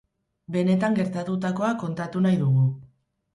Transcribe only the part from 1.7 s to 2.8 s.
kontatu nahi dugu.